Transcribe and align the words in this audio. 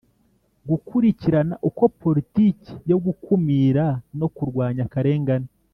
gukurikirana 0.69 1.55
uko 1.69 1.83
politiki 2.01 2.71
yo 2.89 2.97
gukumira 3.05 3.85
no 4.19 4.27
kurwanya 4.35 4.81
akarengane, 4.87 5.49